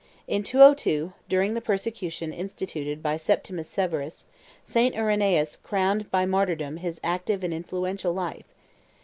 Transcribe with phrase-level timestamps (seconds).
[0.27, 4.25] In 202, during the persecution instituted by Septimius Severus,
[4.65, 4.95] St.
[4.95, 8.47] Irenaeus crowned by martyrdom his active and influential life.